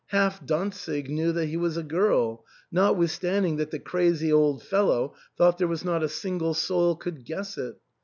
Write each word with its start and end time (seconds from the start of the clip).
Half 0.07 0.43
Dantzic 0.47 1.09
knew 1.09 1.31
that 1.33 1.45
he 1.45 1.57
was 1.57 1.77
a 1.77 1.83
girl, 1.83 2.43
notwithstanding 2.71 3.57
that 3.57 3.69
the 3.69 3.77
crazy 3.77 4.33
old 4.33 4.63
fellow 4.63 5.13
thought 5.37 5.59
there 5.59 5.67
was 5.67 5.85
not 5.85 6.01
a 6.01 6.09
single 6.09 6.55
soul 6.55 6.95
could 6.95 7.23
guess 7.23 7.55
it. 7.55 7.75